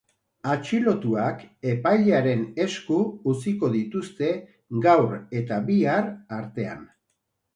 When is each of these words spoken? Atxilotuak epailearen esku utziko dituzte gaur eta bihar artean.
Atxilotuak 0.51 1.43
epailearen 1.73 2.41
esku 2.63 2.97
utziko 3.33 3.69
dituzte 3.75 4.31
gaur 4.87 5.13
eta 5.43 5.63
bihar 5.71 6.11
artean. 6.41 6.83